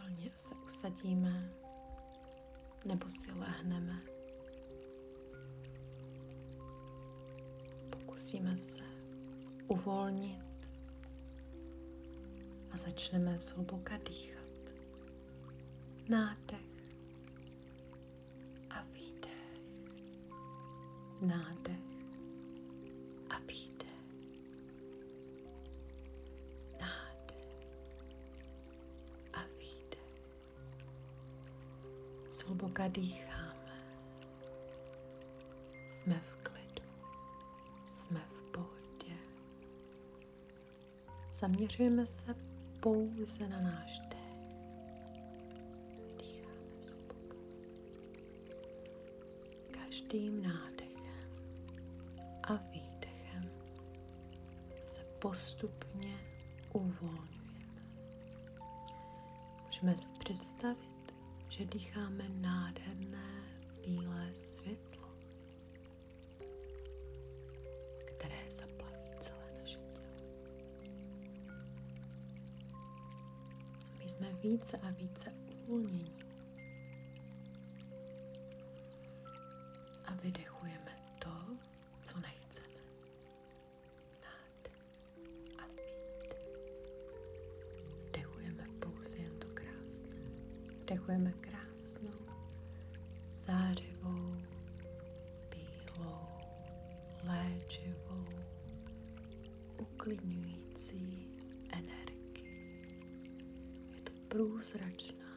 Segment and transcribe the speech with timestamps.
[0.00, 1.50] Volně se usadíme
[2.84, 4.02] nebo si lehneme.
[7.90, 8.84] Pokusíme se
[9.68, 10.70] uvolnit
[12.70, 14.40] a začneme zhluboka dýchat.
[16.08, 16.60] Nádech
[18.70, 19.60] a výdech.
[21.20, 21.89] Nádech
[32.70, 33.82] Zhluboka dýcháme.
[35.88, 36.88] Jsme v klidu.
[37.90, 39.16] Jsme v pohodě.
[41.32, 42.34] Zaměřujeme se
[42.80, 44.54] pouze na náš dech.
[46.18, 47.36] Dýcháme zhluboka.
[49.70, 51.30] Každým nádechem
[52.42, 53.50] a výdechem
[54.80, 56.18] se postupně
[56.72, 57.82] uvolňujeme.
[59.66, 60.89] Můžeme si představit,
[61.60, 63.42] že dýcháme nádherné
[63.86, 65.08] bílé světlo,
[68.04, 70.34] které zaplaví celé naše tělo.
[73.98, 75.32] My jsme více a více
[75.64, 76.29] uvolnění.
[104.30, 105.29] Průzračná,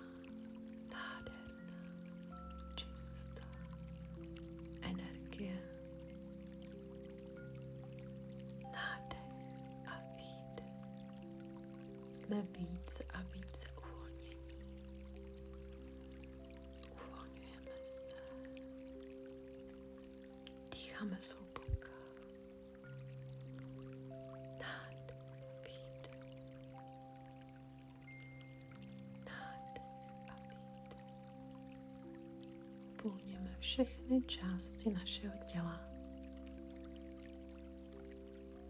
[33.04, 35.82] Uvolňujeme všechny části našeho těla.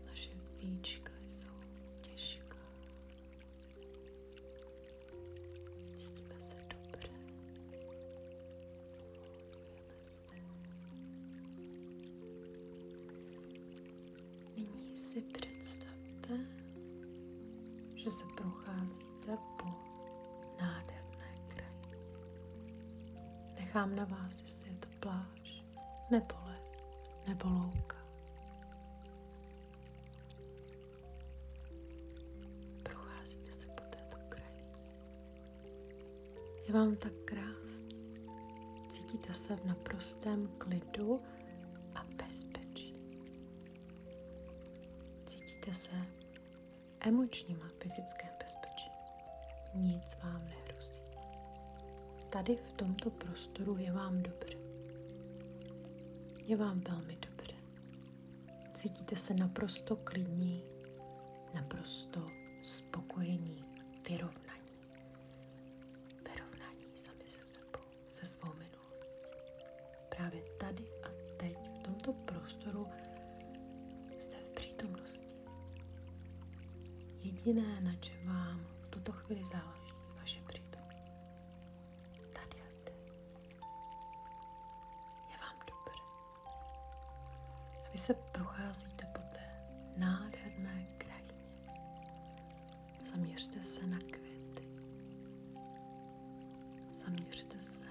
[0.06, 1.12] Naše víčka
[26.13, 26.96] nebo les,
[27.28, 27.97] nebo louka.
[32.84, 34.75] Procházíte se po této krajině.
[36.68, 37.97] Je vám tak krásně.
[38.90, 41.19] Cítíte se v naprostém klidu
[41.96, 42.95] a bezpečí.
[45.25, 45.91] Cítíte se
[47.00, 48.91] emočním a fyzickém bezpečí.
[49.74, 51.00] Nic vám nehrozí.
[52.30, 54.73] Tady v tomto prostoru je vám dobře.
[56.46, 57.54] Je vám velmi dobře.
[58.74, 60.64] Cítíte se naprosto klidní,
[61.54, 62.26] naprosto
[62.64, 63.66] spokojení,
[64.09, 64.74] vyrovnaní.
[66.24, 69.22] Vyrovnaní sami se sebou, se svou minulostí.
[70.09, 72.88] Právě tady a teď, v tomto prostoru,
[74.18, 75.34] jste v přítomnosti.
[77.20, 79.83] Jediné, na čem vám v tuto chvíli záleží,
[87.94, 89.66] vy se procházíte po té
[89.98, 91.84] nádherné krajině.
[93.12, 94.68] Zaměřte se na květy.
[96.94, 97.84] Zaměřte se,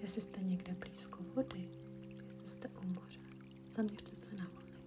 [0.00, 1.68] jestli jste někde blízko vody,
[2.24, 3.20] jestli jste u moře.
[3.70, 4.78] Zaměřte se na vlny.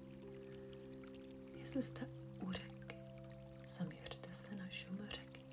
[1.57, 2.09] Jestli jste
[2.41, 2.97] u řeky,
[3.67, 5.45] zaměřte se na šum řeky.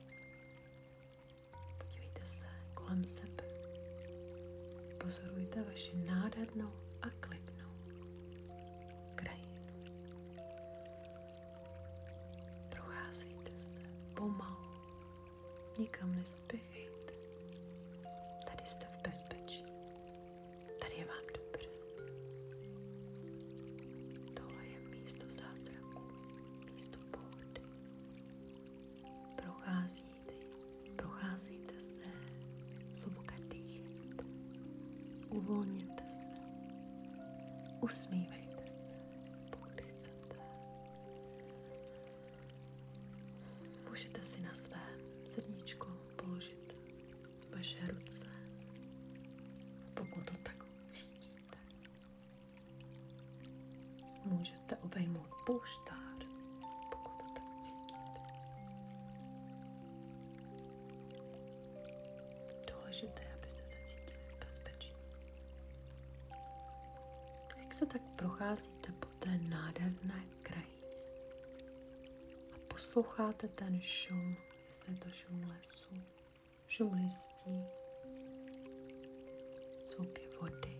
[1.78, 2.44] Podívejte se
[2.75, 3.44] kolem sebe.
[4.99, 6.72] Pozorujte vaši nádhernou
[7.02, 7.59] a klidnou
[15.90, 17.12] nikam nespěchejte.
[18.44, 19.64] Tady jste v bezpečí.
[20.81, 21.69] Tady je vám dobře.
[24.34, 26.02] Tohle je místo zázraku,
[26.72, 27.62] místo pohody.
[29.37, 30.32] Procházíte,
[30.96, 31.94] procházejte se,
[32.94, 34.25] zhluboka dýchejte,
[35.31, 36.40] uvolněte se,
[37.81, 38.39] usmívejte
[54.25, 56.26] můžete obejmout polštář,
[56.90, 58.20] pokud to tak cítíte.
[62.72, 64.94] Důležité, abyste se cítili v bezpečí.
[67.56, 70.70] Jak se tak procházíte po té nádherné krajině
[72.55, 74.37] a posloucháte ten šum,
[74.69, 75.94] jestli je to šum lesu,
[76.67, 77.64] šum listí,
[79.84, 80.80] zvuky vody,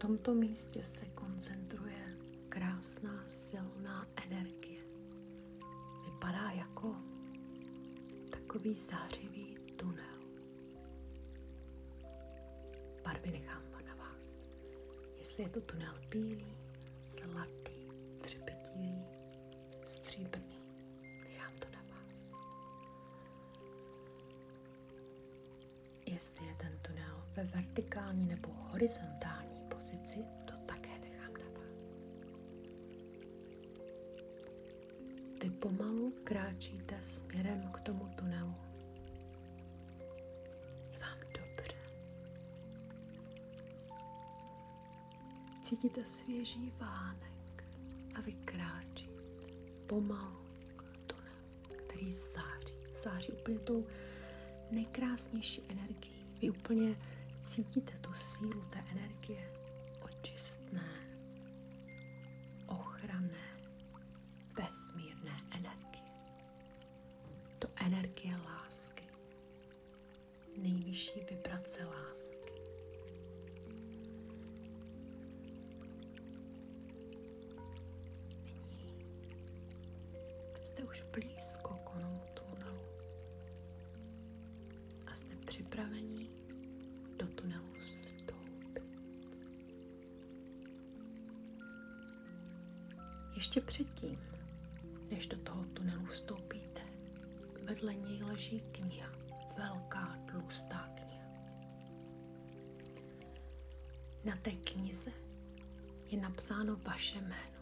[0.00, 2.16] tomto místě se koncentruje
[2.48, 4.80] krásná silná energie.
[6.04, 6.96] Vypadá jako
[8.30, 10.20] takový zářivý tunel.
[13.04, 14.44] Barvy nechám na vás.
[15.18, 16.56] Jestli je to tunel bílý,
[17.02, 19.04] zlatý, třepetivý,
[19.84, 20.58] stříbrný,
[21.24, 22.32] nechám to na vás.
[26.06, 29.39] Jestli je ten tunel ve vertikální nebo horizontální
[29.90, 32.02] pozici, to také nechám na vás.
[35.42, 38.54] Vy pomalu kráčíte směrem k tomu tunelu.
[40.92, 41.76] Je vám dobře.
[45.62, 47.64] Cítíte svěží vánek
[48.14, 49.46] a vy kráčíte
[49.86, 50.44] pomalu
[50.76, 52.74] k tunelu, který září.
[52.92, 53.84] Září úplně tou
[54.70, 56.26] nejkrásnější energií.
[56.40, 56.96] Vy úplně
[57.40, 59.59] cítíte tu sílu té energie
[60.20, 60.84] očistné,
[62.68, 63.48] ochranné,
[64.52, 66.04] vesmírné energie.
[67.58, 69.04] To energie lásky.
[70.56, 72.52] Nejvyšší vibrace lásky.
[80.48, 82.88] Nyní jste už blízko k onomu tunelu
[85.06, 86.30] a jste připraveni
[87.16, 87.70] do tunelu
[93.40, 94.18] Ještě předtím,
[95.10, 96.80] než do toho tunelu vstoupíte,
[97.62, 99.10] vedle něj leží kniha,
[99.56, 101.26] velká tlustá kniha.
[104.24, 105.10] Na té knize
[106.06, 107.59] je napsáno vaše jméno.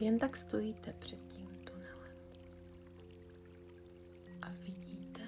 [0.00, 2.16] Jen tak stojíte před tím tunelem
[4.42, 5.22] a vidíte,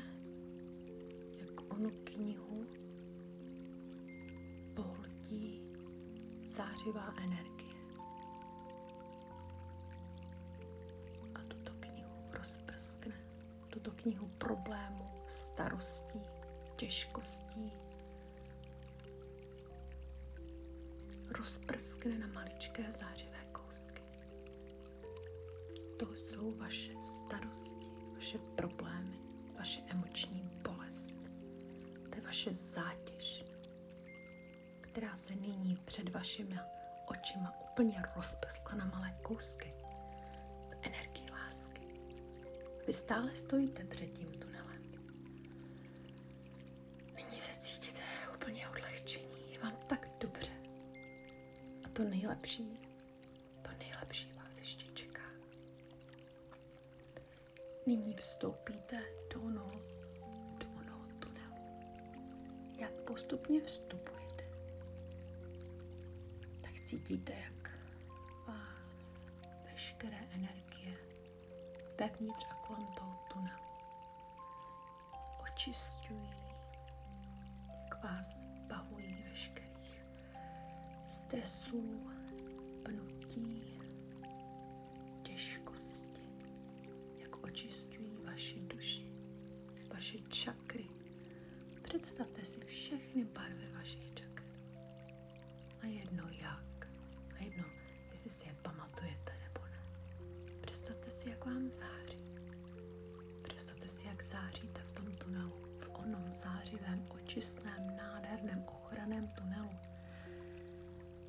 [1.37, 2.67] jak onu knihu
[4.75, 5.61] pohltí
[6.45, 7.75] zářivá energie.
[11.35, 13.15] A tuto knihu rozprskne,
[13.69, 16.21] tuto knihu problémů, starostí,
[16.77, 17.73] těžkostí,
[21.31, 23.40] rozprskne na maličké zářivé.
[26.01, 29.19] To jsou vaše starosti, vaše problémy,
[29.59, 31.19] vaše emoční bolest.
[32.11, 33.45] To je vaše zátěž,
[34.81, 36.59] která se nyní před vašimi
[37.07, 39.75] očima úplně rozprskla na malé kousky
[40.69, 41.81] v energii lásky.
[42.87, 44.83] Vy stále stojíte před tím tunelem.
[47.15, 48.03] Nyní se cítíte
[48.35, 49.53] úplně odlehčení.
[49.53, 50.53] Je vám tak dobře.
[51.85, 52.90] A to nejlepší,
[58.11, 59.03] Nyní vstoupíte
[59.35, 59.71] do onoho,
[60.59, 61.55] do onoho tunelu.
[62.79, 64.45] Jak postupně vstupujete,
[66.61, 67.71] tak cítíte, jak
[68.47, 69.23] vás
[69.65, 70.95] veškeré energie
[72.01, 73.71] vevnitř a kolem toho tunelu
[75.43, 76.31] očistují,
[77.85, 80.05] jak vás bavují veškerých
[81.05, 82.11] stresů,
[82.83, 83.81] pnutí,
[85.23, 86.23] těžkosti,
[87.19, 88.00] jak očistují
[88.31, 89.13] vaši duši,
[89.95, 90.87] vaše čakry.
[91.83, 94.43] Představte si všechny barvy vašich čakr.
[95.83, 96.89] A jedno jak,
[97.39, 97.65] a jedno,
[98.11, 99.83] jestli si je pamatujete nebo ne.
[100.61, 102.25] Představte si, jak vám září.
[103.43, 109.71] Představte si, jak záříte v tom tunelu, v onom zářivém, očistném, nádherném, ochranném tunelu,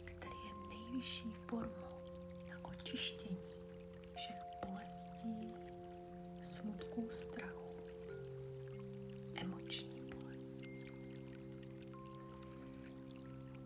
[0.05, 2.01] který je nejvyšší formou
[2.49, 3.50] na očištění
[6.91, 7.75] trošku strachu,
[9.35, 10.65] emoční bolest,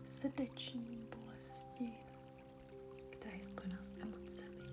[0.04, 1.92] srdeční bolesti,
[3.10, 4.66] která je spojená s emocemi,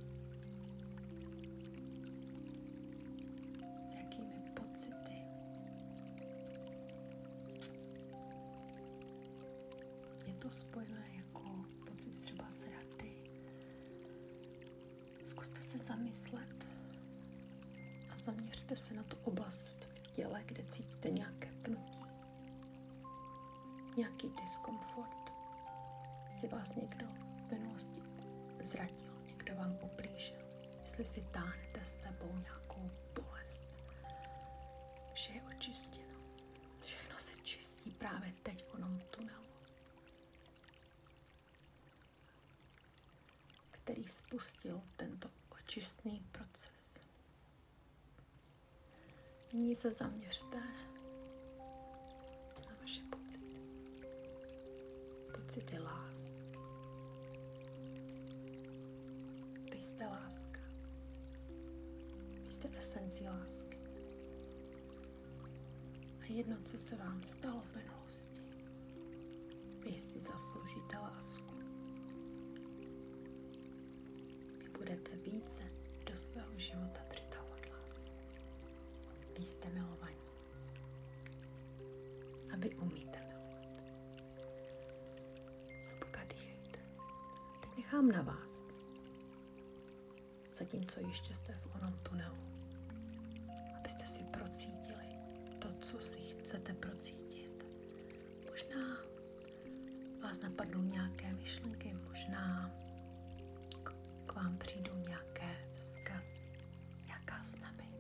[3.82, 5.14] s jakými pocity,
[10.28, 13.14] je to spojené jako pocity třeba s rady.
[15.26, 16.63] Zkuste se zamyslet,
[18.24, 22.00] zaměřte se na tu oblast v těle, kde cítíte nějaké pnutí,
[23.98, 25.32] nějaký diskomfort.
[26.30, 27.06] Si vás někdo
[27.48, 28.02] v minulosti
[28.62, 30.38] zradil, někdo vám ublížil,
[30.82, 33.64] jestli si táhnete s sebou nějakou bolest,
[35.14, 36.20] že je očistěno.
[36.80, 39.44] Všechno se čistí právě teď v onom tunelu,
[43.72, 47.00] který spustil tento očistný proces.
[49.54, 50.58] Nyní se zaměřte
[52.70, 53.60] na vaše pocity.
[55.36, 56.58] Pocity lásky.
[59.72, 60.60] Vy jste láska.
[62.46, 63.78] Vy jste esencí lásky.
[66.22, 68.42] A jedno, co se vám stalo v minulosti,
[69.80, 71.54] vy si zasloužíte lásku.
[74.58, 75.64] Vy budete více
[76.12, 77.43] do svého života lásku.
[79.44, 80.26] Vy jste milovaní.
[82.54, 83.68] A vy umíte milovat.
[85.82, 86.80] Sobka dýchejte.
[87.62, 88.64] Teď nechám na vás.
[90.54, 92.38] Zatímco ještě jste v onom tunelu.
[93.78, 95.06] Abyste si procítili
[95.62, 97.66] to, co si chcete procítit.
[98.50, 98.98] Možná
[100.24, 102.72] vás napadnou nějaké myšlenky, možná
[103.84, 106.44] k, vám přijdou nějaké vzkazy,
[107.06, 107.93] nějaká znamení.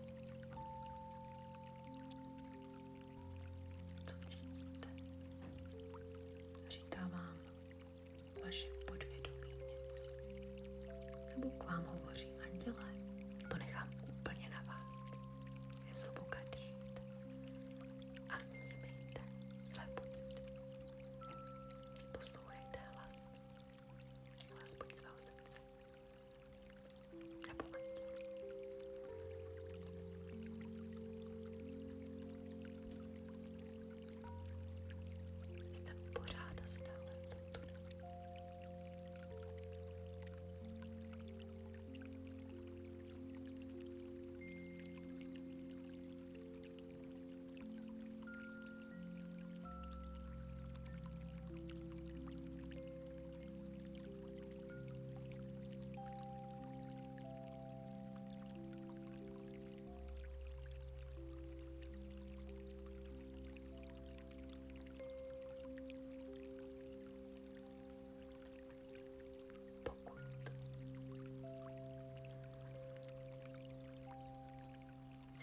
[8.53, 10.05] Vaše podvědomí něco.
[11.35, 12.27] Nebo k vám hovoří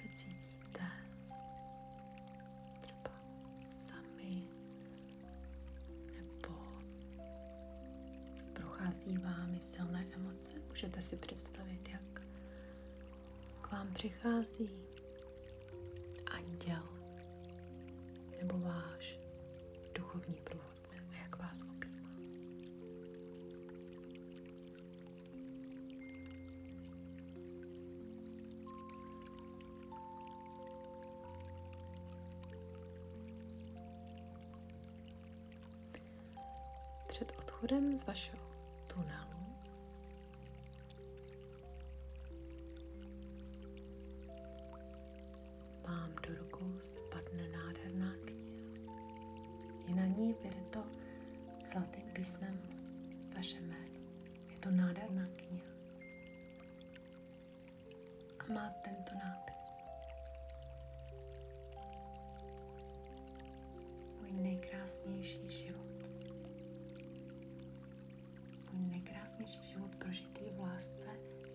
[0.01, 0.87] se cítíte
[2.81, 3.11] třeba
[3.71, 4.43] sami.
[6.17, 6.55] Nebo
[8.53, 12.23] prochází vámi silné emoce, můžete si představit, jak
[13.61, 14.90] k vám přichází
[37.61, 38.43] Před odchodem z vašeho
[38.87, 39.41] tunelu
[45.89, 48.61] vám do rukou spadne nádherná kniha.
[49.89, 50.85] Je na ní vyryto
[51.73, 52.61] zlatým písmem
[53.37, 54.01] vaše jméno.
[54.51, 55.71] Je to nádherná kniha.
[58.39, 59.83] A má tento nápis.
[64.21, 66.00] Můj nejkrásnější život.
[69.41, 71.07] Nejkrásnější život prožitý v lásce,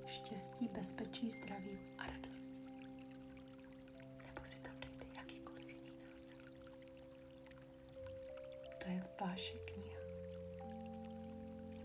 [0.08, 2.62] štěstí, bezpečí, zdraví a radosti.
[4.28, 6.38] Nebo si tam dejte jakýkoliv jiný název.
[8.84, 10.00] To je vaše kniha.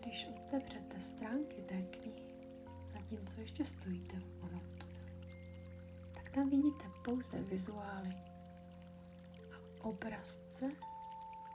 [0.00, 2.22] Když otevřete stránky té knihy,
[2.86, 4.70] zatímco ještě stojíte v onom
[6.14, 8.14] tak tam vidíte pouze vizuály
[9.52, 10.70] a obrazce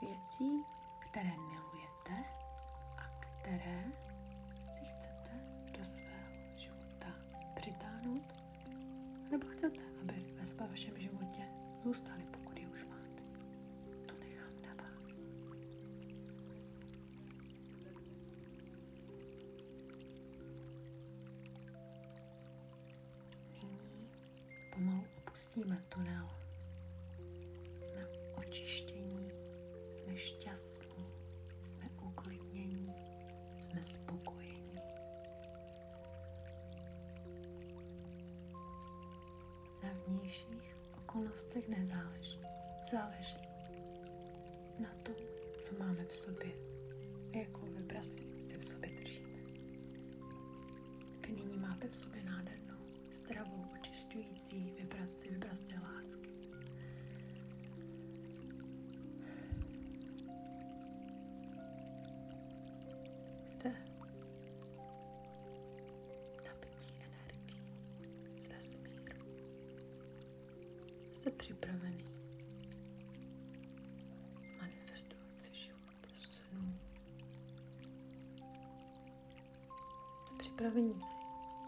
[0.00, 0.64] věcí,
[0.98, 2.24] které milujete
[2.98, 4.05] a které
[8.06, 8.34] přitáhnout,
[9.30, 11.42] nebo chcete, aby ve vašem životě
[11.84, 13.22] zůstaly, pokud je už máte.
[14.06, 15.18] To nechám na vás.
[23.62, 24.08] Nyní
[24.74, 26.30] pomalu opustíme tunel.
[27.80, 28.02] Jsme
[28.34, 29.30] očištění,
[29.94, 31.06] jsme šťastní,
[31.62, 31.88] jsme
[33.60, 34.55] jsme spokojení.
[39.86, 42.40] Na vnějších okolnostech nezáleží.
[42.90, 43.38] Záleží
[44.78, 45.14] na tom,
[45.60, 46.52] co máme v sobě
[47.32, 49.38] a jakou vibraci si v sobě držíme.
[51.20, 52.78] Tak nyní máte v sobě nádhernou,
[53.10, 56.25] zdravou, očišťující vibraci, vibraci lásky.
[71.26, 72.04] Jste připravený
[74.58, 76.78] manifestovat si život snů.
[80.16, 81.12] Jste připraveni si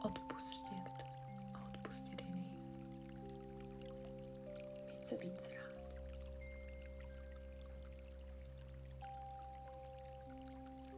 [0.04, 1.04] odpustit
[1.54, 2.56] a odpustit jiným.
[4.96, 5.76] Více víc rád.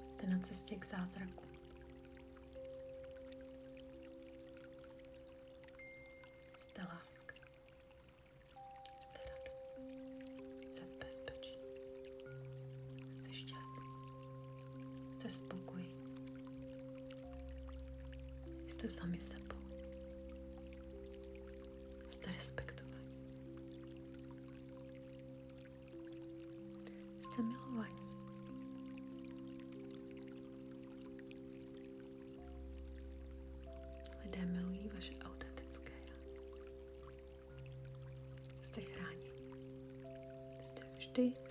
[0.05, 1.50] Jste na cestě k zázraku.
[15.31, 16.15] Jste spokojení.
[18.69, 19.57] Jste sami sebou.
[22.09, 23.15] Jste respektovaní.
[27.21, 28.11] Jste milovaní.
[34.25, 36.15] Lidé milují vaše autentické já.
[38.63, 39.55] Jste chráněni.
[40.63, 41.50] Jste vždy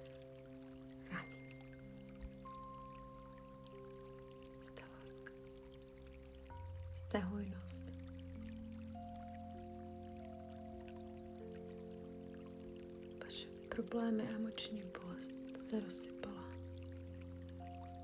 [13.84, 16.44] problémy a emoční bolest se rozsypala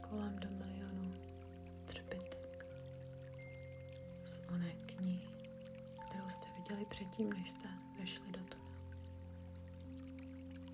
[0.10, 1.14] kolem do milionů
[1.86, 2.66] třepitek
[4.26, 5.30] z oné knihy,
[6.08, 7.68] kterou jste viděli předtím, než jste
[8.00, 9.00] vešli do tunelu.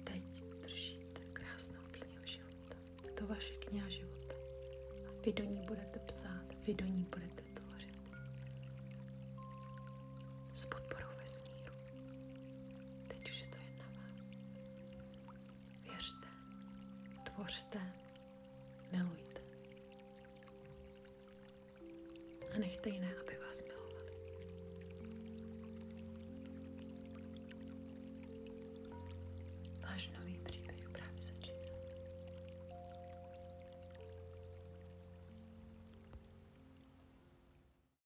[0.03, 0.23] Teď
[0.61, 2.75] držíte krásnou knihu života.
[3.03, 4.35] Je to vaše kniha života.
[5.07, 7.43] A vy do ní budete psát, vy do ní budete